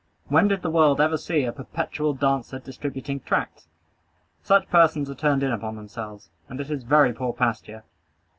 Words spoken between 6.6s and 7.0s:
is